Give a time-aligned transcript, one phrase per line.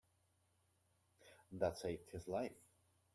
[1.51, 2.55] That saved his life.